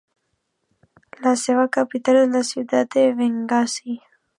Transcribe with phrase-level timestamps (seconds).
[1.27, 4.01] La seva capital és la ciutat de Bengasi.